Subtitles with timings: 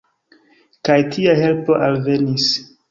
[0.89, 2.51] Kaj tia helpo alvenis.